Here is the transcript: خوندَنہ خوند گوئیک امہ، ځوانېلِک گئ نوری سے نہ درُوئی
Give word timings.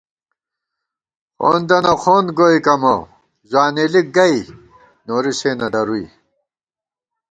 خوندَنہ 1.39 1.93
خوند 2.01 2.29
گوئیک 2.37 2.67
امہ، 2.73 2.93
ځوانېلِک 3.49 4.07
گئ 4.15 4.35
نوری 5.07 5.33
سے 5.39 5.51
نہ 5.59 5.67
درُوئی 5.73 6.05